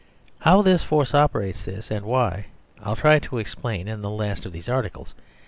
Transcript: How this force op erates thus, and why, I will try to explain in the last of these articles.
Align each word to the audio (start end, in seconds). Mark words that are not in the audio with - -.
How 0.39 0.63
this 0.63 0.83
force 0.83 1.13
op 1.13 1.33
erates 1.33 1.65
thus, 1.65 1.91
and 1.91 2.07
why, 2.07 2.47
I 2.81 2.89
will 2.89 2.95
try 2.95 3.19
to 3.19 3.37
explain 3.37 3.87
in 3.87 4.01
the 4.01 4.09
last 4.09 4.47
of 4.47 4.51
these 4.51 4.67
articles. 4.67 5.13